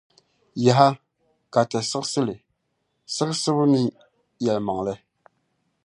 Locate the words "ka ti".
1.53-1.79